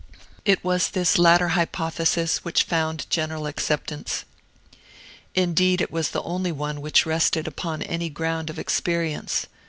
[0.45, 4.25] It was this latter hypothesis which found general acceptance.
[5.35, 9.45] Indeed it was the only one which rested upon any ground of experience.